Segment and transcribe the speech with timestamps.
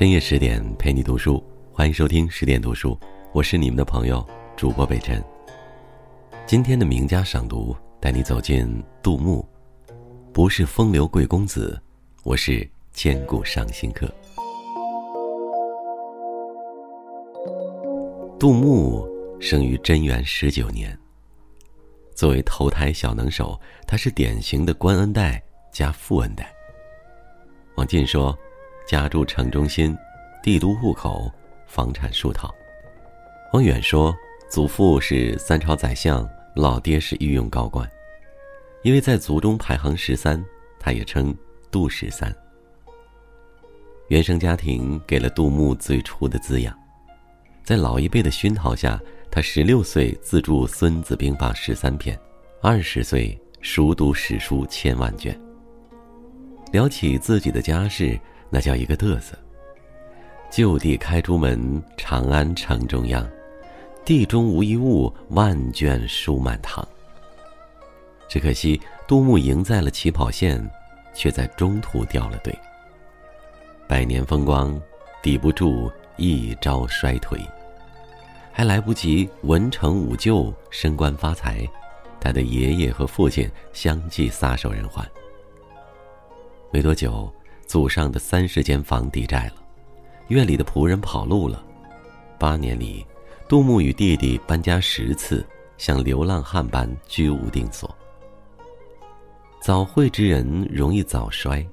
[0.00, 2.98] 深夜十点陪你读书，欢迎收听十点读书，
[3.34, 4.26] 我是你们的朋友
[4.56, 5.22] 主播北辰。
[6.46, 9.46] 今天的名家赏读带你走进杜牧，
[10.32, 11.78] 不是风流贵公子，
[12.22, 14.10] 我是千古伤心客。
[18.38, 19.06] 杜牧
[19.38, 20.98] 生于贞元十九年，
[22.14, 26.50] 作为投胎小能手，他是典型的官恩代加富恩代。
[27.74, 28.34] 王进说。
[28.90, 29.96] 家住城中心，
[30.42, 31.32] 帝都户口，
[31.64, 32.52] 房产数套。
[33.52, 34.12] 王远说，
[34.50, 37.88] 祖父是三朝宰相，老爹是御用高官，
[38.82, 40.44] 因为在族中排行十三，
[40.80, 41.32] 他也称
[41.70, 42.34] 杜十三。
[44.08, 46.76] 原生家庭给了杜牧最初的滋养，
[47.62, 52.18] 在老一辈的熏陶下，他十六岁自著《孙子兵法》十三篇，
[52.60, 55.40] 二十岁熟读史书千万卷。
[56.72, 58.18] 聊起自己的家世。
[58.50, 59.38] 那叫一个嘚瑟。
[60.50, 63.24] 就地开朱门，长安城中央，
[64.04, 66.86] 地中无一物，万卷书满堂。
[68.28, 70.68] 只可惜杜牧赢在了起跑线，
[71.14, 72.52] 却在中途掉了队。
[73.86, 74.80] 百年风光，
[75.22, 77.38] 抵不住一朝衰颓。
[78.52, 81.64] 还来不及文成武就、升官发财，
[82.20, 85.08] 他的爷爷和父亲相继撒手人寰。
[86.72, 87.32] 没多久。
[87.70, 89.62] 祖上的三十间房抵债了，
[90.26, 91.64] 院里的仆人跑路了。
[92.36, 93.06] 八年里，
[93.46, 95.46] 杜牧与弟弟搬家十次，
[95.78, 97.88] 像流浪汉般居无定所。
[99.60, 101.64] 早慧之人容易早衰，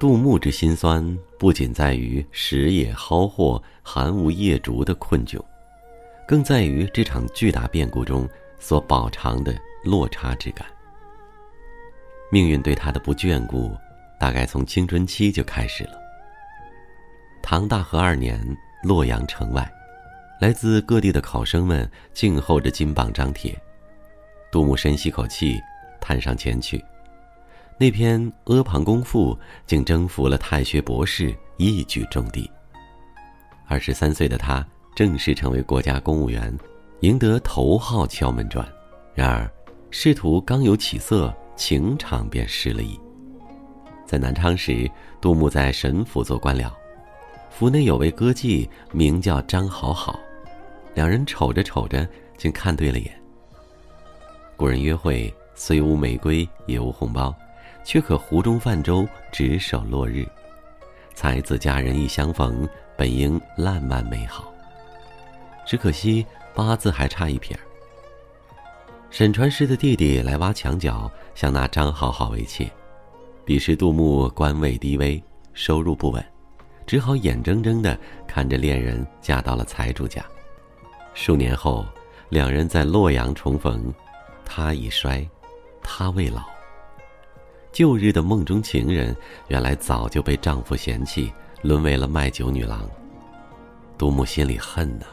[0.00, 5.40] 杜牧之心酸不仅在于时也蒿祸、寒无夜烛的困窘，
[6.26, 10.66] 更在于这场巨大变故中所饱尝的落差之感。
[12.32, 13.70] 命运对他的不眷顾。
[14.20, 15.92] 大概从青春期就开始了。
[17.42, 18.38] 唐大和二年，
[18.82, 19.68] 洛阳城外，
[20.40, 23.58] 来自各地的考生们静候着金榜张帖。
[24.52, 25.58] 杜牧深吸口气，
[26.00, 26.84] 探上前去。
[27.78, 29.34] 那篇《阿房宫赋》
[29.66, 32.48] 竟征服了太学博士，一举中第。
[33.66, 36.54] 二十三岁的他正式成为国家公务员，
[37.00, 38.66] 赢得头号敲门砖。
[39.14, 39.50] 然而，
[39.90, 43.00] 仕途刚有起色，情场便失了意。
[44.10, 44.90] 在南昌时，
[45.20, 46.68] 杜牧在沈府做官僚，
[47.48, 50.18] 府内有位歌妓，名叫张好好，
[50.94, 52.04] 两人瞅着瞅着，
[52.36, 53.22] 竟看对了眼。
[54.56, 57.32] 古人约会，虽无玫瑰也无红包，
[57.84, 60.26] 却可湖中泛舟，执手落日。
[61.14, 64.52] 才子佳人一相逢，本应烂漫美好，
[65.64, 67.56] 只可惜八字还差一撇。
[69.08, 72.68] 沈传师的弟弟来挖墙脚，想拿张好好为妾。
[73.44, 75.22] 彼时杜牧官位低微，
[75.54, 76.24] 收入不稳，
[76.86, 80.24] 只好眼睁睁地看着恋人嫁到了财主家。
[81.14, 81.84] 数年后，
[82.28, 83.92] 两人在洛阳重逢，
[84.44, 85.28] 他已衰，
[85.82, 86.42] 他未老。
[87.72, 89.16] 旧日的梦中情人，
[89.48, 92.88] 原来早就被丈夫嫌弃，沦为了卖酒女郎。
[93.98, 95.06] 杜牧心里恨呐，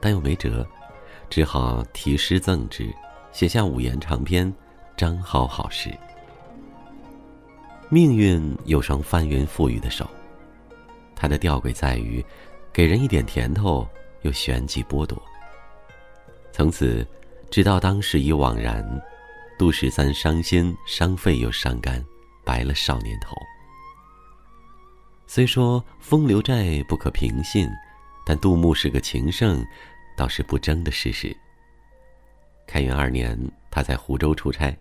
[0.00, 0.66] 但又没辙，
[1.30, 2.92] 只好题诗赠之，
[3.32, 4.46] 写下五言长篇
[4.96, 5.88] 《张好好诗》。
[7.92, 10.08] 命运有双翻云覆雨的手，
[11.16, 12.24] 它的吊诡在于，
[12.72, 13.84] 给人一点甜头，
[14.22, 15.20] 又旋即剥夺。
[16.52, 17.04] 从此，
[17.50, 18.84] 直到当时已惘然，
[19.58, 22.00] 杜十三伤心伤肺又伤肝，
[22.44, 23.34] 白了少年头。
[25.26, 27.68] 虽说风流债不可平信，
[28.24, 29.66] 但杜牧是个情圣，
[30.16, 31.36] 倒是不争的事实。
[32.68, 33.36] 开元二年，
[33.68, 34.72] 他在湖州出差。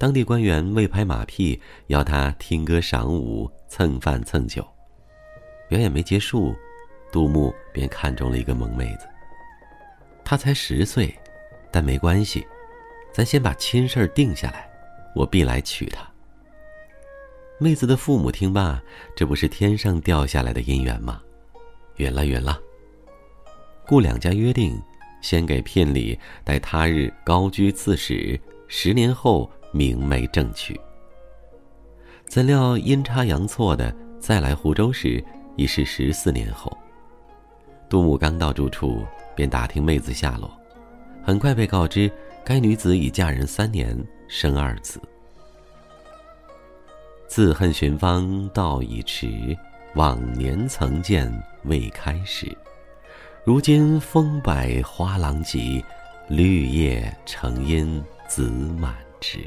[0.00, 4.66] 当地官员为拍马屁，要他听歌赏舞、蹭饭蹭酒。
[5.68, 6.56] 表演没结束，
[7.12, 9.06] 杜牧便看中了一个萌妹子。
[10.24, 11.14] 他才十岁，
[11.70, 12.46] 但没关系，
[13.12, 14.66] 咱先把亲事儿定下来，
[15.14, 16.10] 我必来娶她。
[17.58, 18.82] 妹子的父母听罢，
[19.14, 21.20] 这不是天上掉下来的姻缘吗？
[21.96, 22.58] 允了，允了。
[23.86, 24.80] 故两家约定，
[25.20, 29.50] 先给聘礼，待他日高居刺史，十年后。
[29.72, 30.78] 明媒正娶。
[32.26, 35.22] 怎料阴差阳错的，再来湖州时
[35.56, 36.76] 已是十四年后。
[37.88, 40.50] 杜牧刚到住处，便打听妹子下落，
[41.22, 42.10] 很快被告知
[42.44, 43.96] 该女子已嫁人三年，
[44.28, 45.00] 生二子。
[47.26, 49.56] 自恨寻芳道已迟，
[49.94, 51.32] 往年曾见
[51.64, 52.56] 未开始。
[53.44, 55.84] 如今风摆花郎急，
[56.28, 59.38] 绿叶成荫子满枝。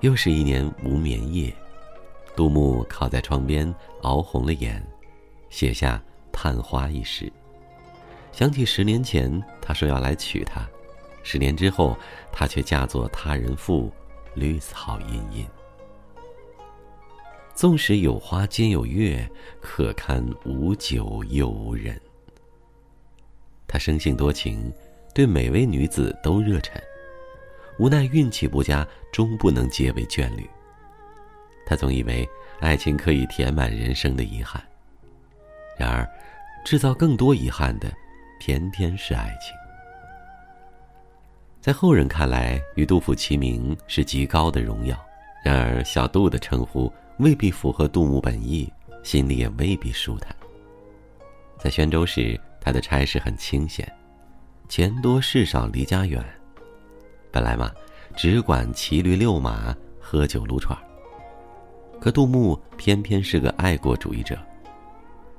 [0.00, 1.54] 又是一年无眠夜，
[2.34, 4.82] 杜牧靠在窗边熬红了眼，
[5.50, 6.02] 写下
[6.32, 7.30] 探花一诗。
[8.32, 9.30] 想起十年前
[9.60, 10.66] 他说要来娶她，
[11.22, 11.94] 十年之后
[12.32, 13.92] 她却嫁作他人妇，
[14.34, 15.46] 绿草茵茵。
[17.54, 19.30] 纵使有花兼有月，
[19.60, 22.00] 可堪无酒又无人。
[23.66, 24.72] 他生性多情，
[25.14, 26.80] 对每位女子都热忱，
[27.80, 30.46] 无奈运气不佳，终不能结为眷侣。
[31.64, 32.28] 他总以为
[32.60, 34.62] 爱情可以填满人生的遗憾，
[35.78, 36.06] 然而，
[36.62, 37.90] 制造更多遗憾的，
[38.38, 39.56] 偏偏是爱情。
[41.58, 44.94] 在后人看来，与杜甫齐名是极高的荣耀，
[45.42, 48.70] 然而小杜的称呼未必符合杜牧本意，
[49.02, 50.36] 心里也未必舒坦。
[51.58, 53.90] 在宣州时，他的差事很清闲，
[54.68, 56.22] 钱多事少，离家远。
[57.32, 57.70] 本来嘛，
[58.16, 60.76] 只管骑驴遛马，喝酒撸串。
[62.00, 64.38] 可杜牧偏偏是个爱国主义者。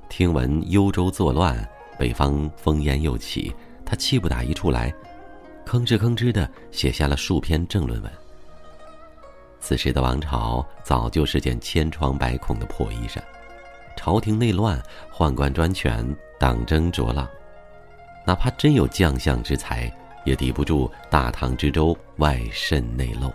[0.08, 1.68] 听闻幽州作乱，
[1.98, 3.54] 北方烽烟又起，
[3.86, 4.94] 他气不打一处来，
[5.66, 8.12] 吭哧吭哧的写下了数篇政论文。
[9.60, 13.20] 此时的王朝早就是件千疮百孔的破衣裳，
[13.96, 14.82] 朝廷内乱，
[15.14, 16.06] 宦官专权，
[16.40, 17.28] 党争浊浪，
[18.26, 19.92] 哪怕真有将相之才，
[20.24, 23.32] 也抵不住大唐之舟外渗内漏。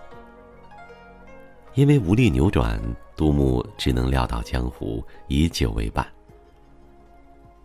[1.74, 2.80] 因为无力扭转。
[3.16, 6.06] 杜牧只能撂倒江湖，以酒为伴。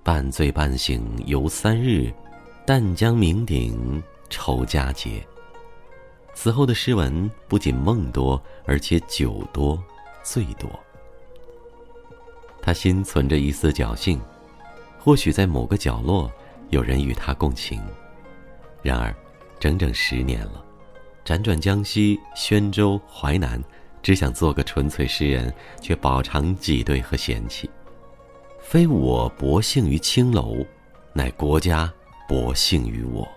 [0.02, 2.10] 半醉半醒游三日，
[2.66, 5.22] 但将酩酊酬佳节。
[6.34, 9.78] 此后的诗文不仅梦多，而且酒多、
[10.24, 10.70] 醉多。
[12.62, 14.22] 他心存着一丝侥幸，
[14.98, 16.32] 或许在某个角落
[16.70, 17.82] 有人与他共情。
[18.82, 19.16] 然而，
[19.60, 20.66] 整整十年了，
[21.24, 23.62] 辗转江西、宣州、淮南。
[24.04, 27.70] 只想做个纯粹诗人，却饱尝挤兑和嫌弃。
[28.60, 30.66] 非我薄幸于青楼，
[31.14, 31.94] 乃国家
[32.28, 33.28] 薄幸于我。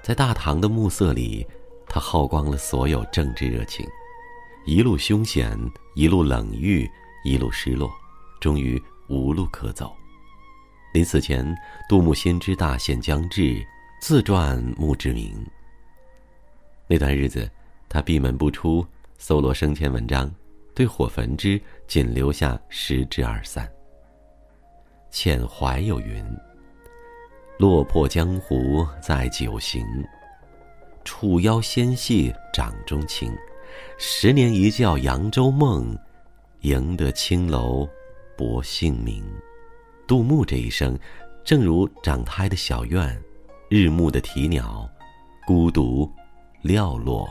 [0.00, 1.44] 在大唐的暮色里，
[1.88, 3.84] 他耗光了所有政治热情，
[4.64, 5.58] 一路凶险，
[5.96, 6.88] 一路冷遇，
[7.24, 7.90] 一路失落，
[8.40, 9.92] 终于无路可走。
[10.92, 11.56] 临死前，
[11.88, 13.64] 杜牧心知大限将至，
[14.00, 15.34] 自传墓志铭。
[16.86, 17.48] 那段日子。
[17.90, 18.86] 他闭门不出，
[19.16, 20.30] 搜罗生前文章，
[20.74, 23.66] 对火焚之，仅留下十之二三。
[25.10, 26.22] 遣怀有云
[27.58, 29.82] ：“落魄江湖在酒行，
[31.02, 33.34] 楚腰纤细掌中轻。
[33.96, 35.98] 十年一觉扬州梦，
[36.60, 37.88] 赢得青楼
[38.36, 39.24] 薄幸名。”
[40.08, 40.98] 杜牧这一生，
[41.44, 43.22] 正如长开的小院，
[43.68, 44.88] 日暮的啼鸟，
[45.46, 46.10] 孤独
[46.64, 47.28] 寥落。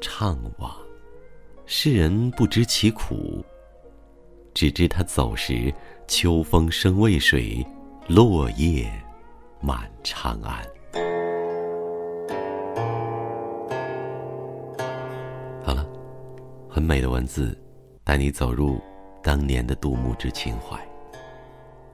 [0.00, 0.70] 怅惘，
[1.66, 3.44] 世人不知其苦，
[4.54, 5.74] 只知他走时，
[6.06, 7.66] 秋风生渭水，
[8.06, 8.88] 落叶
[9.60, 10.64] 满长安。
[15.64, 15.84] 好了，
[16.70, 17.60] 很美的文字，
[18.04, 18.80] 带你走入
[19.20, 20.87] 当年的杜牧之情怀。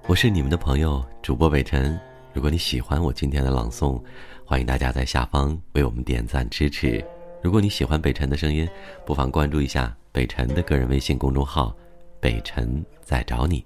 [0.06, 1.98] 我是你们的朋友主播北辰，
[2.34, 3.98] 如果你喜欢我今天的朗诵，
[4.44, 7.02] 欢迎大家在下方为我们点赞支持。
[7.42, 8.68] 如果你喜欢北辰的声音，
[9.06, 11.74] 不妨关注一下北辰的个人微信公众号
[12.20, 13.64] “北辰在找你”，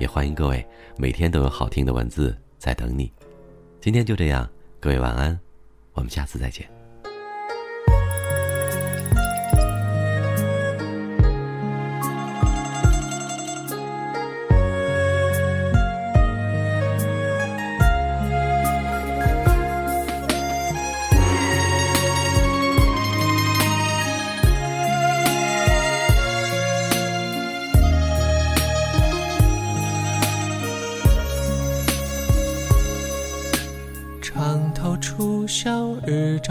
[0.00, 3.12] 也欢迎各位每天都有好听的文字在等你。
[3.78, 4.48] 今天就这样，
[4.80, 5.38] 各位晚安，
[5.92, 6.73] 我们下次再见。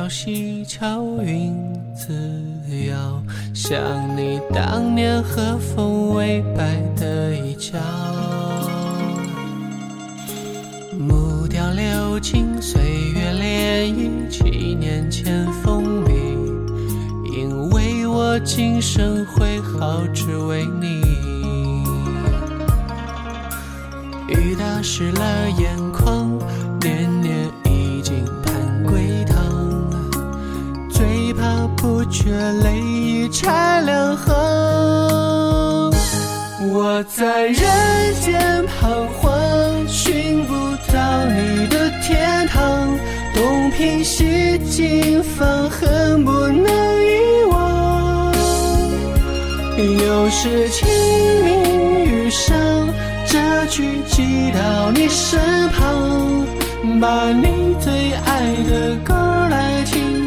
[0.03, 1.55] 日照西桥，云
[1.95, 2.13] 自
[2.87, 3.23] 遥。
[3.53, 3.79] 想
[4.17, 7.77] 你当年和风微摆的衣角。
[10.99, 12.81] 木雕流金，岁
[13.13, 16.11] 月涟漪，七年前风靡。
[17.33, 21.01] 因为我今生挥毫只为你。
[24.27, 25.77] 雨打湿了眼
[32.23, 34.31] 却泪已拆两行，
[36.71, 37.59] 我在人
[38.21, 39.29] 间彷徨，
[39.89, 40.53] 寻不
[40.93, 42.97] 到你的天堂，
[43.35, 46.65] 东拼西凑，放恨不能
[47.03, 48.33] 遗忘。
[49.77, 50.87] 又是清
[51.43, 52.55] 明雨上。
[53.25, 56.47] 这句寄到你身旁，
[57.01, 60.22] 把你最爱的歌来轻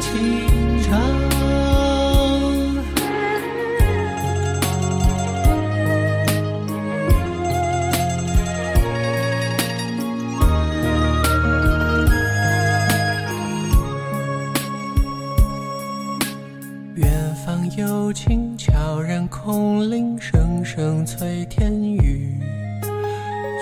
[17.75, 22.39] 有琴悄然空灵，声声催天雨。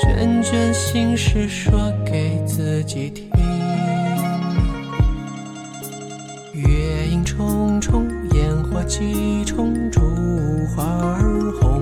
[0.02, 3.28] 卷卷心事说给自己听。
[6.52, 10.00] 月影重重，烟火几重，烛
[10.74, 11.80] 花儿红。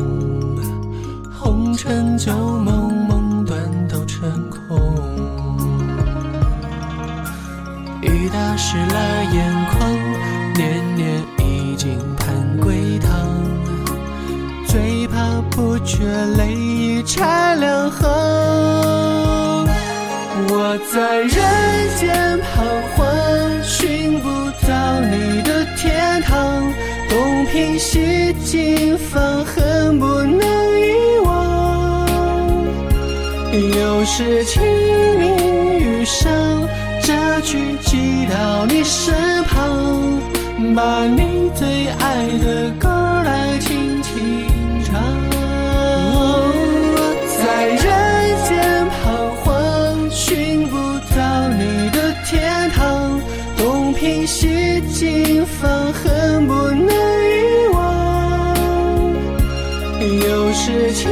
[1.33, 4.79] 红尘旧梦，梦断都成空。
[8.02, 9.42] 雨打湿了眼
[15.85, 16.05] 却
[16.37, 18.09] 泪已拆两行。
[20.49, 21.31] 我在人
[21.99, 22.65] 间彷
[22.97, 23.07] 徨，
[23.62, 24.29] 寻不
[24.67, 26.73] 到你的天堂。
[27.09, 30.41] 东拼西凑，放恨不能
[30.81, 32.07] 遗忘。
[33.53, 34.62] 又是清
[35.19, 36.33] 明雨上，
[37.03, 39.61] 这句寄到你身旁，
[40.75, 43.92] 把你最爱的歌来轻
[47.62, 47.78] 在人
[48.49, 50.76] 间彷徨，寻不
[51.14, 53.21] 到你的天堂。
[53.57, 58.57] 东拼西凑，放恨不能遗忘。
[60.00, 61.09] 又是清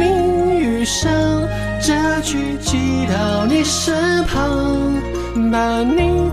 [0.00, 1.12] 明雨上，
[1.80, 5.00] 这句寄到你身旁，
[5.52, 6.23] 把你